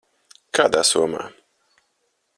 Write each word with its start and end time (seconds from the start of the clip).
Kādā 0.59 0.81
somā? 0.93 1.21